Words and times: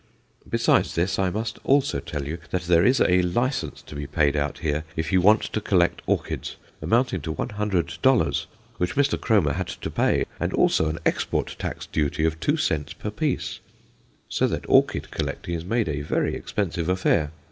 Besides 0.49 0.95
this, 0.95 1.19
I 1.19 1.29
also 1.63 1.97
must 1.99 2.07
tell 2.07 2.25
you 2.27 2.39
that 2.49 2.63
there 2.63 2.83
is 2.83 2.99
a 3.01 3.21
license 3.21 3.83
to 3.83 3.93
be 3.95 4.07
paid 4.07 4.35
out 4.35 4.57
here 4.57 4.83
if 4.95 5.11
you 5.11 5.21
want 5.21 5.43
to 5.53 5.61
collect 5.61 6.01
orchids, 6.07 6.55
amounting 6.81 7.21
to 7.21 7.35
$100, 7.35 8.45
which 8.77 8.95
Mr. 8.95 9.15
Kromer 9.19 9.53
had 9.53 9.67
to 9.67 9.91
pay, 9.91 10.25
and 10.39 10.53
also 10.53 10.89
an 10.89 10.97
export 11.05 11.55
tax 11.59 11.85
duty 11.85 12.25
of 12.25 12.39
2 12.39 12.57
cents 12.57 12.93
per 12.93 13.11
piece. 13.11 13.59
So 14.27 14.47
that 14.47 14.65
orchid 14.67 15.11
collecting 15.11 15.53
is 15.53 15.63
made 15.65 15.87
a 15.87 16.01
very 16.01 16.33
expensive 16.33 16.89
affair. 16.89 17.29